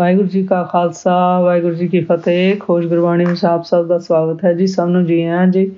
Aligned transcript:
ਵਾਹਿਗੁਰੂ 0.00 0.28
ਜੀ 0.28 0.46
ਕਾ 0.46 0.62
ਖਾਲਸਾ, 0.62 1.40
ਵਾਹਿਗੁਰੂ 1.40 1.74
ਜੀ 1.74 1.88
ਕੀ 1.88 2.00
ਫਤਿਹ। 2.00 2.56
ਖੋਜ 2.60 2.86
ਗੁਰਬਾਣੀ 2.86 3.24
ਵਿੱਚ 3.24 3.44
ਆਪ 3.44 3.64
ਸਭ 3.64 3.86
ਦਾ 3.86 3.98
ਸਵਾਗਤ 3.98 4.44
ਹੈ 4.44 4.52
ਜੀ। 4.52 4.66
ਸਭ 4.66 4.84
ਨੂੰ 4.84 5.04
ਜੀ 5.04 5.22
ਆਇਆਂ 5.22 5.46
ਜੀ। 5.46 5.76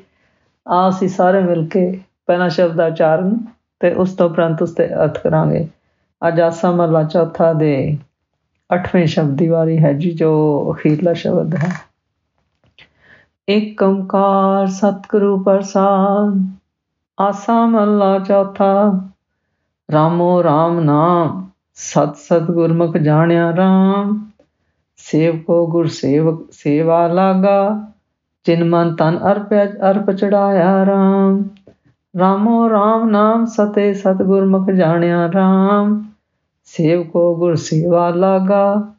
ਆ 0.68 0.88
ਅਸੀਂ 0.88 1.08
ਸਾਰੇ 1.08 1.42
ਮਿਲ 1.42 1.68
ਕੇ 1.68 2.00
ਪਹਿਲਾ 2.26 2.48
ਸ਼ਬਦ 2.48 2.74
ਦਾ 2.74 2.86
ਉਚਾਰਨ 2.86 3.38
ਤੇ 3.80 3.94
ਉਸ 3.94 4.12
ਤੋਂ 4.12 4.30
ਉਪਰੰਤ 4.30 4.62
ਉਸ 4.62 4.74
ਤੇ 4.74 4.94
ਅਰਥ 4.94 5.18
ਕਰਾਂਗੇ। 5.18 5.68
ਅੱਜ 6.28 6.40
ਆਸਾ 6.40 6.70
ਮਹਲਾ 6.70 7.02
ਚੌਥਾ 7.02 7.52
ਦੇ 7.52 7.98
8ਵੇਂ 8.74 9.06
ਸ਼ਬਦ 9.06 9.36
ਦੀ 9.36 9.48
ਵਾਰੀ 9.48 9.78
ਹੈ 9.78 9.92
ਜੀ, 9.92 10.10
ਜੋ 10.12 10.32
ਅਖੀਰਲਾ 10.72 11.12
ਸ਼ਬਦ 11.12 11.54
ਹੈ। 11.54 11.72
ਏਕ 13.50 13.82
ਓੰਕਾਰ 13.82 14.66
ਸਤਿਗੁਰੂ 14.66 15.42
ਪ੍ਰਸਾਦ, 15.42 16.56
ਆਸਾ 17.20 17.66
ਮਹਲਾ 17.66 18.18
ਚੌਥਾ, 18.18 19.08
ਰਾਮੋ 19.92 20.42
RAM 20.42 20.80
ਨਾਮ। 20.80 21.48
ਸਤ 21.74 22.16
ਸਤ 22.16 22.50
ਗੁਰਮੁਖ 22.50 22.96
ਜਾਣਿਆ 22.96 23.50
RAM 23.50 24.16
ਸੇਵਕੋ 24.96 25.66
ਗੁਰ 25.66 25.86
ਸੇਵਕ 25.86 26.52
ਸੇਵਾ 26.52 27.06
ਲਾਗਾ, 27.06 27.86
ਜਿਨ 28.44 28.64
ਮਨ 28.64 28.94
ਤਨ 28.96 29.18
ਅਰਪਿਆ 29.32 29.64
ਅਰਪ 29.90 30.10
ਚੜਾਇਆ 30.10 30.84
RAM 30.84 31.42
ਰਾਮੋ 32.18 32.68
RAM 32.68 33.10
ਨਾਮ 33.10 33.44
ਸਤੇ 33.44 33.94
ਸਤ 33.94 34.22
ਗੁਰਮੁਖ 34.22 34.70
ਜਾਣਿਆ 34.70 35.26
RAM 35.26 36.02
ਸੇਵਕੋ 36.64 37.36
ਗੁਰ 37.36 37.54
ਸੇਵਾ 37.54 38.08
ਲਾਗਾ, 38.10 38.92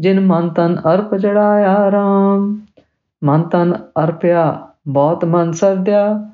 ਜਿਨ 0.00 0.20
ਮਨ 0.20 0.48
ਤਨ 0.48 0.80
ਅਰਪ 0.94 1.16
ਚੜਾਇਆ 1.16 1.76
RAM 1.88 2.54
ਮਨ 3.24 3.42
ਤਨ 3.42 3.74
ਅਰਪਿਆ, 4.04 4.68
ਬਹੁਤ 4.88 5.24
ਮਨ 5.24 5.52
ਸਰਦਿਆ, 5.52 6.30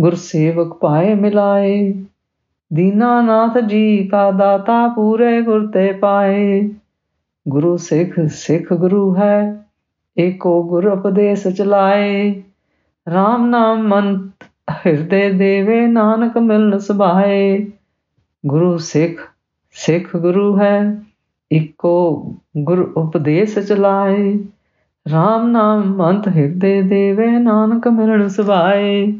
ਗੁਰ 0.00 0.14
ਸੇਵਕ 0.14 0.78
ਪਾਏ 0.80 1.14
ਮਿਲਾਏ। 1.14 2.04
ਦੀਨਾਨਾਥ 2.72 3.58
ਜੀ 3.58 4.08
ਕਾ 4.08 4.30
ਦਾਤਾ 4.30 4.88
ਪੂਰੇ 4.88 5.42
ਗੁਰ 5.42 5.66
ਤੇ 5.66 5.92
ਪਾਏ। 5.92 6.70
ਗੁਰੂ 7.48 7.76
ਸਿੱਖ 7.76 8.20
ਸਿੱਖ 8.26 8.72
ਗੁਰੂ 8.72 9.16
ਹੈ, 9.16 9.64
ਏਕੋ 10.18 10.68
ਗੁਰ 10.68 10.86
ਉਪਦੇਸ਼ 10.86 11.48
ਚਲਾਏ। 11.48 12.42
RAM 13.08 13.46
ਨਾਮ 13.46 13.88
ਮਨ 13.88 14.30
ਹਿਰਦੇ 14.86 15.32
ਦੇਵੇ, 15.32 15.86
ਨਾਨਕ 15.86 16.38
ਮਿਲਨ 16.38 16.78
ਸੁਭਾਏ। 16.78 17.66
ਗੁਰੂ 18.46 18.76
ਸਿੱਖ 18.76 19.30
ਸਿੱਖ 19.72 20.16
ਗੁਰੂ 20.16 20.58
ਹੈ 20.58 21.02
ਇੱਕੋ 21.52 22.34
ਗੁਰ 22.56 22.92
ਉਪਦੇਸ਼ 22.96 23.58
ਚਲਾਏ। 23.58 24.34
RAM 25.06 25.46
ਨਾਮ 25.46 25.84
ਮੰਤ 25.84 26.28
ਹਿਰਦੇ 26.28 26.82
ਦੇਵੇ, 26.82 27.26
ਨਾਨਕ 27.26 27.88
ਮਿਲਨ 27.88 28.28
ਸੁਭਾਏ। 28.28 29.12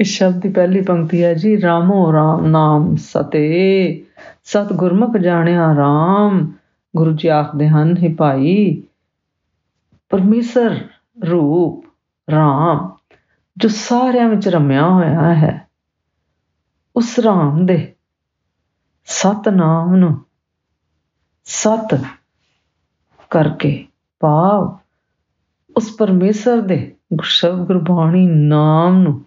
ਇਸ 0.00 0.08
ਸ਼ਬਦ 0.08 0.40
ਦੀ 0.40 0.48
ਪਹਿਲੀ 0.48 0.80
ਪੰਕਤੀ 0.80 1.24
ਹੈ 1.24 1.34
ਜੀ, 1.34 1.62
ਰਾਮੋ 1.62 2.12
RAM 2.12 2.46
ਨਾਮ 2.46 2.96
ਸਤੇ। 2.96 4.06
ਸਤ 4.44 4.72
ਗੁਰਮੁਖ 4.72 5.16
ਜਾਣਿਆ 5.16 5.72
RAM 5.72 6.46
ਗੁਰੂ 6.96 7.12
ਜੀ 7.12 7.28
ਆਖਦੇ 7.28 7.68
ਹਨ, 7.68 7.96
ਹੀ 7.96 8.14
ਭਾਈ, 8.14 8.82
ਪਰਮੇਸ਼ਰ 10.08 10.88
ਰੂਪ 11.30 11.84
RAM 12.32 12.88
ਜੋ 13.56 13.68
ਸਾਰਿਆਂ 13.68 14.28
ਵਿੱਚ 14.28 14.48
ਰਮਿਆ 14.48 14.88
ਹੋਇਆ 14.88 15.34
ਹੈ, 15.34 15.68
ਉਸ 16.96 17.20
RAM 17.20 17.64
ਦੇ 17.64 17.94
ਸਤ 19.04 19.48
ਨਾਮ 19.48 19.96
ਨੂੰ 19.96 20.20
ਸਤ 21.44 22.00
ਕਰਕੇ 23.30 23.86
ਭਾਵ 24.20 24.76
ਉਸ 25.76 25.96
ਪਰਮੇਸ਼ਰ 25.98 26.60
ਦੇ 26.60 26.96
ਸ਼ਬਦ 27.22 27.66
ਗੁਰਬਾਣੀ 27.66 28.26
ਨਾਮ 28.26 29.02
ਨੂੰ 29.02 29.24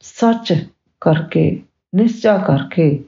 ਸੱਚ 0.00 0.66
ਕਰਕੇ, 1.00 1.62
ਨਿਸ਼ਚਾ 1.94 2.38
ਕਰਕੇ 2.38 3.04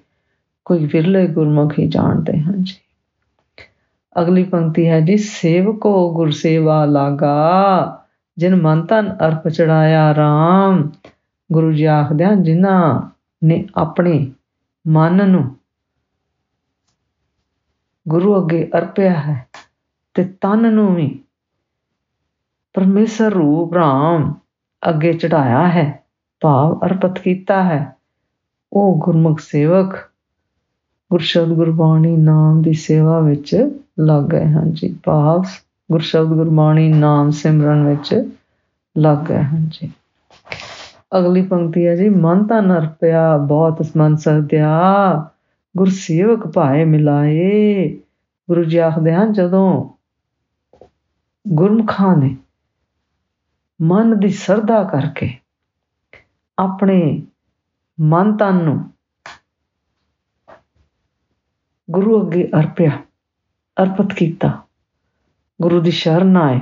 ਕੋਈ 0.64 0.86
ਵਿਰਲੇ 0.86 1.26
ਗੁਰਮੁਖ 1.26 1.78
ਹੀ 1.78 1.88
ਜਾਣਦੇ 1.88 2.40
ਹਨ 2.40 2.62
ਜੀ। 2.62 2.74
ਅਗਲੀ 4.20 4.44
ਪੰਕਤੀ 4.44 4.88
ਹੈ 4.88 5.00
ਜੀ, 5.00 5.16
ਸੇਵਕੋ 5.16 6.14
ਗੁਰ 6.14 6.30
ਸੇਵਾ 6.30 6.84
ਲਾਗਾ, 6.84 8.04
ਜਿਨ 8.38 8.56
ਮਨ 8.56 8.86
ਤਨ 8.86 9.16
ਅਰਪ 9.26 9.48
ਚੜਾਇਆ 9.48 10.12
RAM 10.12 10.88
ਗੁਰੂ 11.52 11.72
ਜੀ 11.72 11.84
ਆਖਦੇ 11.84 12.24
ਹਨ 12.24 12.42
ਜਿਨ੍ਹਾਂ 12.42 13.10
ਨੇ 13.44 13.66
ਆਪਣੇ 13.74 14.32
ਮਨ 14.86 15.30
ਨੂੰ 15.30 15.56
ਗੁਰੂ 18.08 18.42
ਅੱਗੇ 18.42 18.70
ਅਰਪਿਆ 18.78 19.12
ਹੈ 19.12 19.48
ਤੇ 20.14 20.24
ਤਨ 20.24 20.72
ਨੂੰ 20.72 20.94
ਵੀ 20.94 21.20
ਪਰਮੇਸ਼ਰ 22.74 23.30
ਰੂਪ 23.30 23.74
RAM 23.74 24.32
ਅੱਗੇ 24.88 25.12
ਚੜਾਇਆ 25.12 25.68
ਹੈ 25.68 26.04
ਭਾਵ 26.40 26.80
ਅਰਪਿਤ 26.84 27.18
ਕੀਤਾ 27.18 27.62
ਹੈ। 27.62 27.96
ਉਹ 28.72 28.98
ਗੁਰਮੁਖ 28.98 29.40
ਸੇਵਕ 29.40 29.96
ਗੁਰਸ਼ਬਦ 31.10 31.48
ਗੁਰਬਾਣੀ 31.48 32.16
ਨਾਮ 32.16 32.62
ਦੀ 32.62 32.72
ਸੇਵਾ 32.72 33.20
ਵਿੱਚ 33.20 33.70
ਲੱਗ 34.00 34.22
ਗਏ 34.22 34.44
ਹਨ 34.44 34.72
ਜੀ। 34.72 34.98
ਭਾਵ 35.04 35.42
ਗੁਰਸ਼ਬਦ 35.92 36.26
ਗੁਰਬਾਣੀ 36.26 36.92
ਨਾਮ 36.92 37.30
ਸਿਮਰਨ 37.30 37.86
ਵਿੱਚ 37.86 38.30
ਲੱਗ 38.98 39.18
ਗਏ 39.18 39.42
ਹਨ 39.42 39.68
ਜੀ। 39.70 39.92
ਅਗਲੀ 41.18 41.42
ਪੰਕਤੀ 41.42 41.86
ਹੈ 41.86 41.96
ਜੀ, 41.96 42.08
ਮਨ 42.08 42.46
ਤਾਂ 42.46 42.62
ਨਰਪਿਆ 42.62 43.36
ਬਹੁਤ 43.36 43.86
ਮਨ 43.96 44.16
ਸਰਦਿਆ 44.16 44.80
ਗੁਰਸੇਵਕ 45.76 46.46
ਭਾਏ 46.46 46.84
ਮਿਲਾਏ। 46.84 47.88
ਗੁਰੂ 48.48 48.64
ਜੀ 48.64 48.78
ਆਖਦੇ 48.78 49.14
ਹਨ, 49.14 49.32
ਜਦੋਂ 49.32 49.88
ਗੁਰਮਖਾਂ 51.48 52.16
ਨੇ 52.16 52.36
ਮਨ 53.82 54.20
ਦੀ 54.20 54.28
ਸਰਦਾ 54.28 54.84
ਕਰਕੇ 54.84 55.30
ਆਪਣੇ 56.58 57.26
ਮਨ 58.00 58.36
ਤਨ 58.36 58.54
ਨੂੰ 58.54 58.90
ਗੁਰੂ 61.90 62.26
ਅੱਗੇ 62.26 62.50
ਅਰਪਿਆ, 62.60 62.90
ਅਰਪਿਤ 63.82 64.12
ਕੀਤਾ। 64.12 64.66
ਗੁਰੂ 65.62 65.80
ਦੀ 65.80 65.90
ਸ਼ਰਨ 65.90 66.36
ਆਏ। 66.36 66.60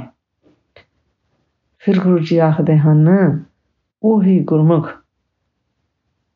ਫਿਰ 1.79 2.01
ਗੁਰੂ 2.01 2.19
ਜੀ 2.19 2.39
ਆਖਦੇ 2.39 2.79
ਹਨ, 2.79 3.09
ਉਹੀ 4.03 4.45
ਗੁਰਮੁਖ 4.45 4.91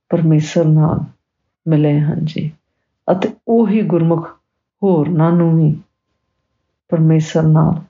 ਪਰਮੇਸ਼ਰ 0.08 0.64
ਨਾਲ 0.64 1.04
ਮਿਲੇ 1.68 2.00
ਹਨ 2.00 2.24
ਜੀ 2.24 2.52
ਅਤੇ 3.12 3.36
ਉਹੀ 3.48 3.82
ਗੁਰਮੁਖ 3.82 4.28
ਹੋਰਨਾਂ 4.82 5.32
ਨੂੰ 5.32 5.56
ਵੀ 5.56 5.82
ਪਰਮੇਸ਼ਰ 6.88 7.42
ਨਾਲ 7.42 7.82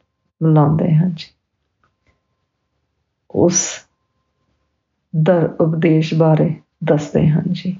ਮਿਲਾਉਂਦੇ 0.42 0.94
ਹਨ 0.94 1.10
ਜੀ। 1.10 1.26
ਉਸ 3.30 3.86
ਦਰ 5.16 5.48
ਉਪਦੇਸ਼ 5.60 6.14
ਬਾਰੇ 6.14 6.54
ਦੱਸਦੇ 6.84 7.28
ਹਨ 7.28 7.42
ਜੀ। 7.50 7.76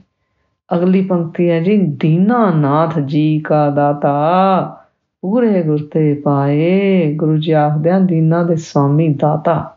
ਅਗਲੀ 0.74 1.04
ਪੰਕਤੀ 1.04 1.50
ਹੈ 1.50 1.60
ਜੀ, 1.62 1.76
ਦੀਨਾਨਾਥ 1.76 2.98
ਜੀ 2.98 3.40
ਕਾ 3.40 3.70
ਦਾਤਾ, 3.70 4.86
ਪੂਰੇ 5.22 5.62
ਗੁਰ 5.62 5.88
ਤੇ 5.92 6.14
ਪਾਏ, 6.14 7.14
ਗੁਰੂ 7.14 7.36
ਜੀ 7.36 7.52
ਆਖਦੇ 7.52 7.90
ਹਨ, 7.90 8.06
ਦੀਨਾ 8.06 8.42
ਦੇ 8.44 8.56
ਸਵਾਮੀ 8.56 9.08
ਦਾਤਾ। 9.14 9.76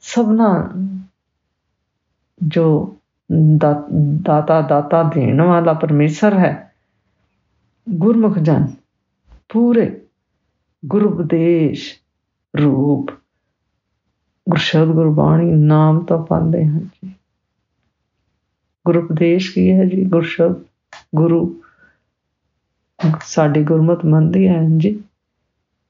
ਸਭਨਾ 0.00 0.70
ਜੋ 2.42 2.96
ਦਾਤਾ 4.22 4.60
ਦਾਤਾ 4.60 5.02
ਦੇਣ 5.02 5.40
ਵਾਲਾ 5.42 5.72
ਪਰਮੇਸ਼ਰ 5.72 6.38
ਹੈ, 6.38 6.72
ਗੁਰਮੁਖ 7.90 8.38
ਜਨ, 8.38 8.66
ਪੂਰੇ 9.48 10.00
ਗੁਰੂ 10.86 11.08
ਉਪਦੇਸ਼ 11.08 11.92
ਰੂਪ 12.54 13.06
ਗੁਰਸ਼ਬਦ 14.50 14.88
ਗੁਰਬਾਣੀ 14.88 15.50
ਨਾਮ 15.50 16.04
ਤਾਂ 16.04 16.24
ਪਾਉਂਦੇ 16.24 16.64
ਹਨ 16.64 16.78
ਜੀ। 16.78 17.14
ਗੁਰੂ 18.86 19.02
ਉਪਦੇਸ਼ 19.02 19.54
ਕੀ 19.54 19.70
ਹੈ 19.70 19.84
ਜੀ? 19.84 20.04
ਗੁਰਸ਼ਬਦ, 20.04 20.64
ਗੁਰੂ 21.14 21.60
ਸਾਡੀ 23.24 23.64
ਗੁਰਮਤ 23.64 24.04
ਮੰਨਦੀ 24.04 24.48
ਹੈ 24.48 24.68
ਜੀ। 24.76 25.02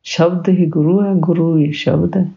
ਸ਼ਬਦ 0.03 0.49
ਹੀ 0.49 0.67
ਗੁਰੂ 0.67 1.05
ਹੈ, 1.05 1.11
ਗੁਰੂ 1.15 1.59
ਹੀ 1.59 1.73
ਸ਼ਬਦ 1.73 2.17
ਹੈ। 2.17 2.31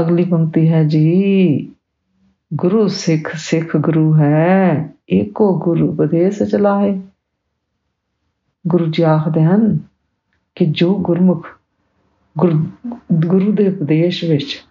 ਅਗਲੀ 0.00 0.24
ਪੰਕਤੀ 0.24 0.68
ਹੈ 0.68 0.84
ਜੀ, 0.84 1.72
ਗੁਰੂ 2.54 2.88
ਸਿੱਖ 2.88 3.30
ਸਿੱਖ 3.34 3.76
ਗੁਰੂ 3.76 4.16
ਹੈ, 4.16 4.90
ਏਕੋ 5.10 5.58
ਗੁਰੂ 5.58 5.88
ਉਪਦੇਸ਼ 5.88 6.42
ਚਲਾਏ। 6.42 7.00
ਗੁਰੂ 8.66 8.86
ਜੀ 8.86 9.02
ਆਖਦੇ 9.02 9.42
ਹਨ 9.42 9.78
ਕਿ 10.54 10.66
ਜੋ 10.66 10.98
ਗੁਰਮੁਖ 10.98 11.57
ਗੁਰੂ 13.12 13.52
ਦੇ 13.52 13.68
ਉਪਦੇਸ਼ 13.68 14.24
ਵਿੱਚ 14.24 14.64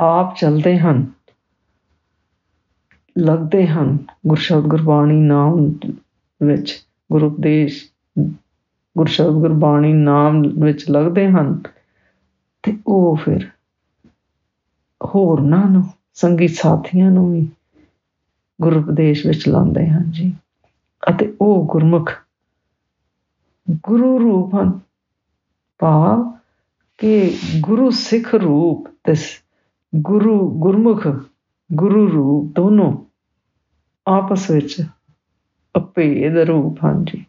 ਆਪ 0.00 0.36
ਚੱਲਦੇ 0.36 0.78
ਹਨ, 0.78 1.06
ਲੱਗਦੇ 3.18 3.66
ਹਨ 3.66 3.98
ਗੁਰਸ਼ਬਦ 4.26 4.62
ਗੁਰਬਾਣੀ 4.62 5.20
ਨਾਮ 5.20 5.74
ਵਿੱਚ, 6.42 6.86
ਗੁਰੂ 7.12 7.26
ਉਪਦੇਸ਼ 7.26 7.84
ਗੁਰਸ਼ਬਦ 8.98 9.32
ਗੁਰਬਾਣੀ 9.32 9.92
ਨਾਮ 9.92 10.42
ਵਿੱਚ 10.60 10.90
ਲੱਗਦੇ 10.90 11.28
ਹਨ, 11.28 11.62
ਤੇ 12.62 12.78
ਉਹ 12.86 13.16
ਫਿਰ 13.16 13.50
ਹੋਰਨਾਂ 15.04 15.70
ਨੂੰ 15.70 15.84
ਸੰਗੀ 16.14 16.48
ਸਾਥੀਆਂ 16.48 17.10
ਨੂੰ 17.10 17.32
ਵੀ 17.32 17.48
ਗੁਰੂ 18.60 18.80
ਉਪਦੇਸ਼ 18.80 19.26
ਵਿੱਚ 19.26 19.48
ਲਾਉਂਦੇ 19.48 19.86
ਹਨ 19.86 20.10
ਜੀ। 20.10 20.36
ਅਤੇ 21.10 21.36
ਉਹ 21.40 21.66
ਗੁਰਮੁਖ 21.66 22.12
ਗੁਰੂ 23.70 24.18
ਰੂਪ 24.20 24.54
ਹਨ। 24.54 24.80
ਭਾਵ 25.82 26.32
ਕਿ 26.98 27.38
ਗੁਰੂ 27.60 27.90
ਸਿੱਖ 27.90 28.34
ਰੂਪ 28.34 28.88
ਤੇ 29.04 29.14
ਗੁਰੂ 29.94 30.50
ਗੁਰਮੁਖ, 30.50 31.06
ਗੁਰੂ 31.72 32.12
ਰੂਪ 32.12 32.52
ਦੋਨੋਂ 32.56 32.98
ਆਪਸ 34.06 34.50
ਵਿੱਚ 34.50 34.82
ਅਪੇਦ 35.76 36.38
ਰੂਪ 36.38 36.84
ਹਨ 36.84 37.04
ਜੀ 37.04 37.26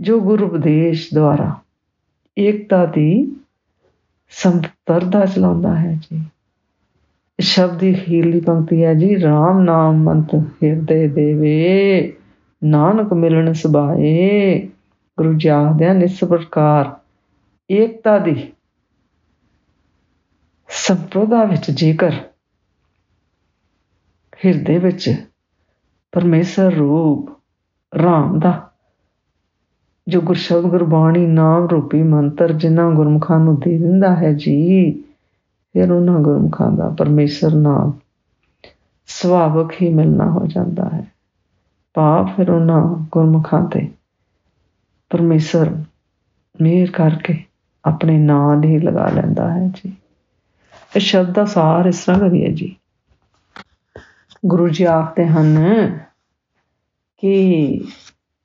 ਜੋ 0.00 0.20
ਗੁਰੂ 0.20 0.46
ਉਪਦੇਸ਼ 0.46 1.08
ਦੁਆਰਾ 1.14 1.56
ਏਕਤਾ 2.38 2.86
ਦੀ 2.86 3.36
ਸੰਪਰਦਾ 4.30 5.26
ਚਲਾਉਂਦਾ 5.26 5.76
ਹੈ, 5.76 6.00
ਜੀ। 6.02 6.24
ਸ਼ਬਦ 7.40 7.78
ਦੀ 7.78 7.94
ਹੀਲੀ 7.94 8.40
ਪੰਕਤੀ 8.40 8.84
ਹੈ, 8.84 8.94
ਜੀ। 8.94 9.16
RAM 9.16 9.60
ਨਾਮ 9.60 9.96
ਮੰਤ 9.96 10.34
ਹਿਰਦੇ 10.34 11.08
ਦੇਵੇ, 11.08 12.12
ਨਾਨਕ 12.64 13.12
ਮਿਲਣ 13.12 13.52
ਸੁਭਾਏ, 13.52 14.68
ਗੁਰੂ 15.18 15.32
ਜੀ 15.32 15.48
ਆਖਦੇ 15.48 15.88
ਹਨ 15.88 16.02
ਇਸ 16.02 16.24
ਪ੍ਰਕਾਰ 16.24 16.96
ਏਕਤਾ 17.70 18.18
ਦੀ 18.18 18.52
ਸੰਪਰਦਾ 20.68 21.44
ਵਿੱਚ 21.44 21.70
ਜੇਕਰ 21.70 22.12
ਹਿਰਦੇ 24.44 24.78
ਵਿੱਚ 24.78 25.24
ਪਰਮੇਸ਼ਰ 26.12 26.72
ਰੂਪ, 26.72 27.30
ਰਾਮ 28.02 28.38
ਦਾ 28.40 28.70
ਜੋ 30.08 30.20
ਗੁਰਸ਼ਬਦ, 30.20 30.62
ਗੁਰਬਾਣੀ, 30.62 31.26
ਨਾਮ 31.26 31.66
ਰੂਪੀ 31.66 32.02
ਮੰਤਰ 32.02 32.52
ਜਿਨ੍ਹਾਂ 32.52 32.90
ਗੁਰਮੁਖਾਂ 32.90 33.40
ਨੂੰ 33.40 33.60
ਦੇ 33.60 33.78
ਦਿੰਦਾ 33.78 34.16
ਹੈ 34.16 34.32
ਜੀ, 34.32 34.92
ਫਿਰ 35.72 35.92
ਉਹਨਾਂ 35.92 36.20
ਗੁਰਮੁਖਾਂ 36.20 36.70
ਦਾ 36.72 36.88
ਪਰਮੇਸ਼ਰ 36.88 37.54
ਨਾਮ 37.54 37.92
ਸੁਭਾਵਕ 39.06 39.72
ਹੀ 39.82 39.94
ਮਿਲਣਾ 39.94 40.30
ਹੋ 40.30 40.46
ਜਾਂਦਾ 40.46 40.88
ਹੈ। 40.94 41.12
ਪਾਪ 41.94 42.36
ਫਿਰ 42.36 42.50
ਉਹਨਾਂ 42.50 42.82
ਗੁਰਮੁਖਾਂ 43.12 43.68
ਤੇ 43.68 43.88
ਪਰਮੇਸ਼ਰ 45.10 45.84
ਮਿਹਰ 46.60 46.90
ਕਰਕੇ 46.90 47.47
ਆਪਣੇ 47.84 48.18
ਨਾਂ 48.18 48.56
ਦੇ 48.56 48.78
ਲਗਾ 48.78 49.08
ਲੈਂਦਾ 49.08 49.54
ਹੈ 49.54 49.68
ਜੀ। 49.68 49.96
ਇਹ 50.96 51.00
ਸ਼ਬਦ 51.00 51.32
ਦਾ 51.32 51.44
ਸਾਰ 51.44 51.86
ਇਸ 51.86 52.04
ਤਰ੍ਹਾਂ 52.04 52.20
ਕਰੀਏ 52.20 52.52
ਜੀ। 52.52 52.76
ਗੁਰੂ 54.46 54.68
ਜੀ 54.68 54.84
ਆਖਦੇ 54.84 55.26
ਹਨ 55.26 55.58
ਕਿ 57.16 57.80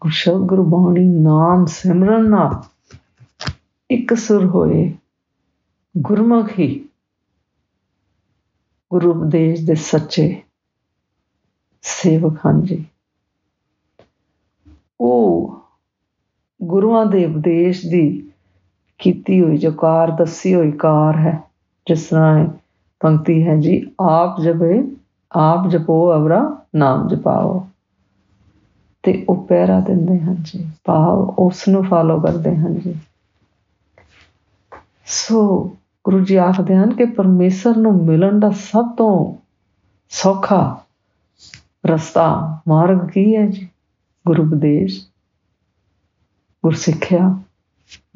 ਗੁਰਸ਼ਬਦ 0.01 0.41
ਗੁਰਬਾਣੀ 0.41 1.07
ਨਾਮ 1.07 1.65
ਸਿਮਰਨ 1.65 2.29
ਨਾਲ 2.29 2.63
ਇੱਕ 3.91 4.13
ਸੁਰ 4.13 4.45
ਹੋਏ 4.45 4.93
ਗੁਰਮੁਖੀ 5.97 6.89
ਗੁਰੂ 8.91 9.11
ਉਪਦੇਸ਼ 9.11 9.65
ਦੇ 9.65 9.75
ਸੱਚੇ 9.75 10.41
ਸੇਵਕ 11.81 12.39
ਹਨ 12.47 12.61
ਜੀ। 12.61 12.85
ਉਹ 15.01 15.59
ਗੁਰੂਆਂ 16.63 17.05
ਦੇ 17.05 17.25
ਉਪਦੇਸ਼ 17.25 17.85
ਦੀ 17.85 18.31
ਕੀਤੀ 18.97 19.41
ਹੋਈ, 19.41 19.57
ਜੋ 19.57 19.71
ਕਾਰ 19.71 20.11
ਦੱਸੀ 20.11 20.55
ਹੋਈ 20.55 20.71
ਕਾਰ 20.71 21.17
ਹੈ, 21.17 21.39
ਜਿਸ 21.87 22.05
ਤਰ੍ਹਾਂ 22.05 22.47
ਪੰਕਤੀ 22.99 23.47
ਹੈ 23.47 23.57
ਜੀ, 23.57 23.91
ਆਪ 24.01 24.41
ਜਪੇ, 24.41 24.95
ਆਪ 25.31 25.67
ਜਪੋ, 25.67 26.13
ਅਵਰਾ 26.13 26.57
ਨਾਮ 26.75 27.07
ਜਪਾਓ। 27.07 27.67
ਤੇ 29.03 29.25
ਉਹ 29.29 29.45
ਪਹਿਰਾ 29.45 29.79
ਦਿੰਦੇ 29.79 30.19
ਹਨ 30.19 30.35
ਜੀ, 30.41 30.69
ਭਾਵ 30.85 31.35
ਉਸ 31.39 31.67
ਨੂੰ 31.67 31.83
ਫਾਲੋ 31.83 32.19
ਕਰਦੇ 32.19 32.55
ਹਨ 32.55 32.79
ਜੀ। 32.79 32.95
ਸੋ 35.05 35.71
ਗੁਰੂ 36.05 36.19
ਜੀ 36.19 36.35
ਆਖਦੇ 36.35 36.75
ਹਨ 36.75 36.93
ਕਿ 36.93 37.05
ਪਰਮੇਸ਼ਰ 37.05 37.77
ਨੂੰ 37.77 38.05
ਮਿਲਣ 38.05 38.39
ਦਾ 38.39 38.49
ਸਭ 38.49 38.89
ਤੋਂ 38.97 39.43
ਸੌਖਾ 40.09 40.81
ਰਸਤਾ, 41.85 42.57
ਮਾਰਗ 42.67 43.09
ਕੀ 43.09 43.35
ਹੈ 43.35 43.47
ਜੀ? 43.47 43.69
ਗੁਰੂ 44.27 44.43
ਉਪਦੇਸ਼ 44.43 45.07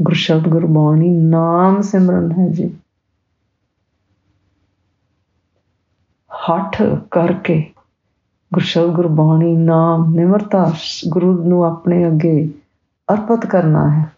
ਗੁਰਸਿੱਖਿਆ 0.02 0.36
ਗੁਰਸ਼ਬਦ 0.36 0.52
ਗੁਰਬਾਣੀ 0.52 1.10
ਨਾਮ 1.10 1.82
ਸਿਮਰਨ 1.82 2.32
ਹੈ 2.32 2.50
ਜੀ। 2.50 2.78
ਹੱਠ 6.32 6.82
ਕਰਕੇ 7.12 7.74
ਗੁਰਸ਼ਬਦ 8.54 8.90
ਗੁਰਬਾਣੀ 8.90 9.56
ਨਾਮ 9.56 10.16
ਨਿਮਰਤਾ 10.16 10.74
ਗੁਰੂ 11.08 11.44
ਨੂੰ 11.44 11.66
ਆਪਣੇ 11.66 12.08
ਅੱਗੇ 12.08 12.54
ਅਰਪਿਤ 13.14 13.46
ਕਰਨਾ 13.46 13.90
ਹੈ 13.90 14.12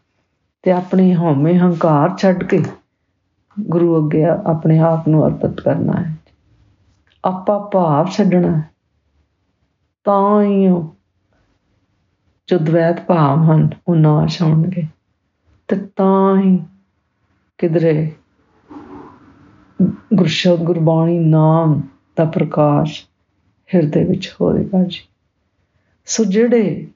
ਤੇ 0.61 0.71
ਆਪਣੇ 0.71 1.15
ਹਉਮੈ 1.15 1.53
ਹੰਕਾਰ 1.53 2.17
ਛੱਡ 2.17 2.43
ਕੇ 2.43 2.63
ਗੁਰੂ 3.59 4.05
ਅੱਗੇ 4.05 4.25
ਆਪਣੇ 4.25 4.79
ਆਪ 4.79 5.07
ਨੂੰ 5.07 5.27
ਅਰਪਿਤ 5.27 5.61
ਕਰਨਾ 5.61 5.93
ਹੈ। 5.93 6.15
ਆਪਾ 7.25 7.69
ਭਾਵ 7.73 8.05
ਛੱਡਣਾ 8.05 8.61
ਤਾਂ 10.03 10.43
ਹੀ 10.43 10.67
ਜੋ 12.47 12.57
ਦਵੈਤ 12.57 13.05
ਭਾਵ 13.05 13.51
ਹਨ, 13.51 13.69
ਉਹ 13.87 13.95
ਨਾਸ਼ 13.95 14.41
ਹੋਣਗੇ। 14.41 14.98
ਤੇ 15.69 15.75
ਤਾਂ 15.75 16.41
ਹੀ 16.41 16.59
ਕਿਧਰੇ 17.57 18.11
ਗੁਰਸ਼ਬਦ, 20.13 20.63
ਗੁਰਬਾਣੀ, 20.63 21.19
ਨਾਮ 21.19 21.81
ਦਾ 22.17 22.25
ਪ੍ਰਕਾਸ਼ 22.25 23.05
ਹਿਰਦੇ 23.75 24.03
ਵਿੱਚ 24.03 24.35
ਹੋਵੇਗਾ 24.41 24.83
ਜੀ। 24.83 24.99
ਸੋ 26.05 26.23
ਜਿਹੜੇ 26.23 26.87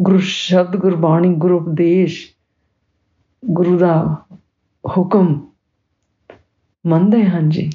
ਗੁਰੂ 0.00 0.18
ਸ਼ਬਦ 0.18 0.76
ਗੁਰਬਾਣੀ, 0.76 1.34
ਗੁਰੂ 1.34 1.56
ਉਪਦੇਸ਼, 1.56 2.34
ਗੁਰੂ 3.44 3.78
ਦਾ 3.78 4.24
ਹੁਕਮ 4.84 5.50
ਮੰਨਦੇ 6.86 7.24
ਹਨ 7.24 7.50
ਜੀ, 7.50 7.70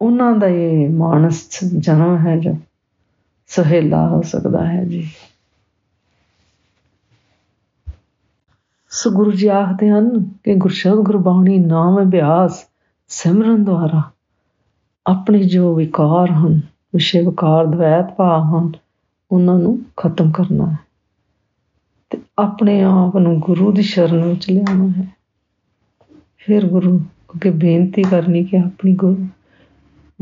ਉਹਨਾਂ 0.00 0.32
ਦਾ 0.36 0.46
ਇਹ 0.46 0.90
ਮਾਨਸ 0.90 1.64
ਜਨਮ 1.64 2.16
ਹੈ 2.16 2.36
ਜੋ 2.36 2.56
ਸਹੇਲਾ 3.46 4.08
ਹੋ 4.08 4.22
ਸਕਦਾ 4.22 4.66
ਹੈ 4.66 4.84
ਜੀ। 4.84 5.10
ਸੋ 8.92 9.10
ਗੁਰੂ 9.10 9.32
ਜੀ 9.32 9.48
ਆਖਦੇ 9.48 9.90
ਹਨ 9.90 10.24
ਕਿ 10.44 10.54
ਗੁਰਸ਼ਬਦ 10.54 10.94
ਗੁਰਬਾਣੀ 10.94 11.58
ਨਾਮ 11.58 12.02
ਅਭਿਆਸ 12.02 12.66
ਸਿਮਰਨ 13.08 13.64
ਦੁਆਰਾ। 13.64 14.02
ਆਪਣੇ 15.06 15.44
ਜੋ 15.44 15.74
ਵਿਕਾਰ 15.74 16.30
ਹਨ, 16.30 16.60
ਵਿਸ਼ੇ 16.94 17.26
ਵਿਕਾਰ, 17.26 17.66
ਦਵੈਤ 17.66 18.16
ਭਾਵ 18.16 18.42
ਹਨ, 18.42 18.72
ਉਹਨਾਂ 19.32 19.58
ਨੂੰ 19.58 19.82
ਖਤਮ 19.96 20.30
ਕਰਨਾ 20.30 20.70
ਹੈ। 20.70 20.78
ਤੇ 22.10 22.18
ਆਪਣੇ 22.38 22.82
ਆਪ 22.82 23.16
ਨੂੰ 23.16 23.40
ਗੁਰੂ 23.40 23.72
ਦੀ 23.72 23.82
ਸ਼ਰਨ 23.82 24.22
ਵਿੱਚ 24.22 24.50
ਲਿਆਉਣਾ 24.50 24.88
ਹੈ। 24.88 25.08
ਫਿਰ 26.36 26.68
ਗੁਰੂ 26.68 26.98
ਅੱਗੇ 26.98 27.50
ਬੇਨਤੀ 27.50 28.02
ਕਰਨੀ 28.02 28.44
ਕਿ 28.44 28.58
ਆਪਣੀ 28.58 28.94
ਗੁਰੂ 28.94 29.26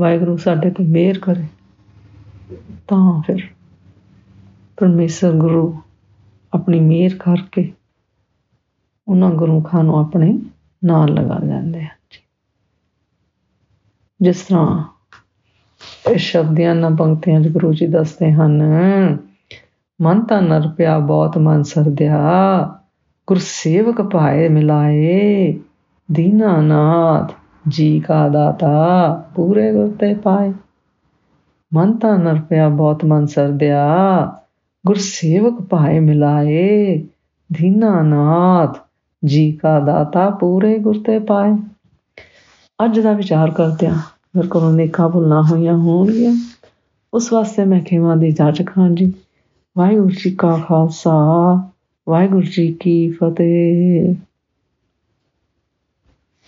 ਵਾਹਿਗੁਰੂ 0.00 0.36
ਸਾਡੇ 0.36 0.70
ਤੇ 0.70 0.84
ਮਿਹਰ 0.84 1.18
ਕਰੇ। 1.18 1.46
ਤਾਂ 2.88 3.22
ਫਿਰ 3.26 3.38
ਪਰਮੇਸ਼ਰ 4.76 5.32
ਗੁਰੂ 5.32 5.76
ਆਪਣੀ 6.52 6.80
ਮਿਹਰ 6.80 7.14
ਕਰਕੇ 7.14 7.72
ਉਹਨਾਂ 9.08 9.30
ਗੁਰਮੁਖਾਂ 9.30 9.84
ਨੂੰ 9.84 9.98
ਆਪਣੇ 9.98 10.38
ਨਾਲ 10.84 11.08
ਲਗਾ 11.08 11.38
ਜਾਂਦੇ 11.46 11.84
ਹਨ 11.84 11.98
ਜਿਸ 14.22 14.42
ਤਰ੍ਹਾਂ 14.42 14.84
ਇਹ 16.10 16.18
ਸ਼ਬਦੀਆਂ 16.18 16.74
ਨਾ 16.74 16.90
ਪੰਕਤੀਆਂ 16.90 17.40
ਚ 17.40 17.48
ਗੁਰੂ 17.48 17.72
ਜੀ 17.72 17.86
ਦੱਸਦੇ 17.86 18.32
ਹਨ, 18.32 18.62
ਮਨ 20.02 20.24
ਤਾਂ 20.24 20.42
ਨਰ 20.42 20.68
ਪਿਆ 20.68 20.98
ਬਹੁਤ 20.98 21.38
ਮਨ 21.38 21.62
ਸਰਦਿਆ 21.62 22.20
ਗੁਰ 23.26 23.38
ਸੇਵਕ 23.38 24.02
ਭਾਏ 24.02 24.48
ਮਿਲਾਏ 24.48 25.58
ਦੀਨਾਨਾਥ 26.12 27.32
ਜੀ 27.68 28.00
ਕਾ 28.00 28.28
ਦਾਤਾ, 28.28 29.26
ਪੂਰੇ 29.34 29.72
ਗੁਰ 29.72 29.96
ਤੇ 30.00 30.14
ਪਾਏ। 30.14 30.52
ਮਨ 31.74 31.96
ਤਾਂ 31.96 32.18
ਨਰ 32.18 32.40
ਪਿਆ 32.40 32.68
ਬਹੁਤ 32.68 33.04
ਮਨ 33.04 33.26
ਸਰਦਿਆ 33.26 33.86
ਗੁਰ 34.86 34.96
ਸੇਵਕ 34.96 35.60
ਭਾਏ 35.62 35.98
ਮਿਲਾਏ 36.00 36.96
ਦੀਨਾਨਾਥ 37.52 38.87
ਜੀ 39.24 39.52
ਕਾ 39.52 39.80
ਦਾਤਾ 39.80 40.30
ਪੂਰੇ 40.30 40.78
ਗੁਰ 40.78 41.02
ਤੇ 41.06 41.18
ਪਾਏ। 41.18 41.56
ਅੱਜ 42.84 43.00
ਦਾ 43.00 43.12
ਵਿਚਾਰ 43.12 43.50
ਕਰਦੇ 43.50 43.86
ਹਾਂ 43.86 43.98
ਮੇਰੇ 44.36 44.48
ਕੋਲੋਂ 44.48 44.72
ਨੇਕਾਂ 44.72 45.08
ਭੁੱਲਾਂ 45.08 45.42
ਹੋਈਆਂ 45.42 45.76
ਹੋਣਗੀਆਂ, 45.76 46.34
ਉਸ 47.14 47.32
ਵਾਸਤੇ 47.32 47.64
ਮੈਂ 47.64 47.80
ਖਿਮਾ 47.80 48.16
ਦੀ 48.16 48.30
ਜਾਚ 48.30 48.66
ਖਾਂ 48.66 48.90
ਜੀ। 48.90 49.12
ਵਾਹਿਗੁਰੂ 49.78 50.08
ਜੀ 50.08 50.30
ਕਾ 50.30 50.60
ਖਾਲਸਾ, 50.68 51.14
ਵਾਹਿਗੁਰੂ 52.08 52.42
ਜੀ 52.42 52.72
ਕੀ 52.72 53.10
ਫਤਿਹ। 53.10 54.14